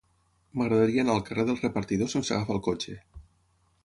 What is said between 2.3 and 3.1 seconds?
agafar el cotxe.